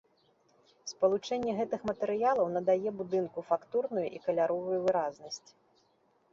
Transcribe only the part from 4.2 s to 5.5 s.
каляровую выразнасць.